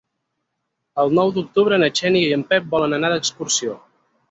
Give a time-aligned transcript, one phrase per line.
[1.03, 3.79] El nou d'octubre na Xènia i en Pep volen anar d'excursió.